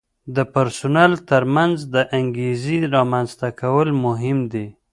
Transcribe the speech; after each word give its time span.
د 0.35 0.37
پرسونل 0.53 1.11
ترمنځ 1.29 1.75
د 1.95 1.95
انګیزې 2.17 2.77
رامنځته 2.95 3.47
کول 3.61 3.89
مهم 4.05 4.37
دي. 4.51 4.65